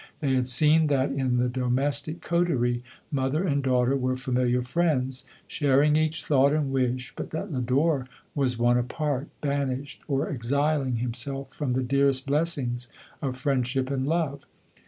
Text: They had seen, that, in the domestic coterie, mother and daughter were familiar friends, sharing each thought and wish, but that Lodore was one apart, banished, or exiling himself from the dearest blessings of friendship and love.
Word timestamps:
They 0.19 0.33
had 0.33 0.47
seen, 0.47 0.87
that, 0.87 1.11
in 1.11 1.37
the 1.37 1.47
domestic 1.47 2.21
coterie, 2.21 2.81
mother 3.11 3.43
and 3.45 3.61
daughter 3.61 3.95
were 3.95 4.15
familiar 4.15 4.63
friends, 4.63 5.25
sharing 5.45 5.95
each 5.95 6.25
thought 6.25 6.53
and 6.53 6.71
wish, 6.71 7.13
but 7.15 7.29
that 7.29 7.53
Lodore 7.53 8.07
was 8.33 8.57
one 8.57 8.79
apart, 8.79 9.27
banished, 9.41 10.01
or 10.07 10.27
exiling 10.27 10.95
himself 10.95 11.53
from 11.53 11.73
the 11.73 11.83
dearest 11.83 12.25
blessings 12.25 12.87
of 13.21 13.37
friendship 13.37 13.91
and 13.91 14.07
love. 14.07 14.47